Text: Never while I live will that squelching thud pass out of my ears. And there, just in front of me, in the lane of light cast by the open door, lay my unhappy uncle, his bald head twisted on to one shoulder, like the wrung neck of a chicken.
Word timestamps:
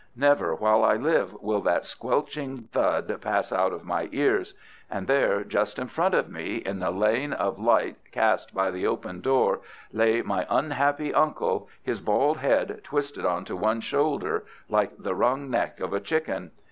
Never 0.15 0.55
while 0.55 0.83
I 0.83 0.95
live 0.95 1.39
will 1.43 1.61
that 1.61 1.85
squelching 1.85 2.57
thud 2.71 3.21
pass 3.21 3.51
out 3.53 3.71
of 3.71 3.85
my 3.85 4.09
ears. 4.11 4.55
And 4.89 5.05
there, 5.05 5.43
just 5.43 5.77
in 5.77 5.89
front 5.89 6.15
of 6.15 6.27
me, 6.27 6.55
in 6.55 6.79
the 6.79 6.89
lane 6.89 7.33
of 7.33 7.59
light 7.59 7.97
cast 8.11 8.51
by 8.51 8.71
the 8.71 8.87
open 8.87 9.21
door, 9.21 9.59
lay 9.93 10.23
my 10.23 10.47
unhappy 10.49 11.13
uncle, 11.13 11.69
his 11.83 11.99
bald 11.99 12.37
head 12.37 12.79
twisted 12.83 13.27
on 13.27 13.45
to 13.45 13.55
one 13.55 13.79
shoulder, 13.79 14.43
like 14.69 14.97
the 14.97 15.13
wrung 15.13 15.51
neck 15.51 15.79
of 15.79 15.93
a 15.93 15.99
chicken. 16.01 16.49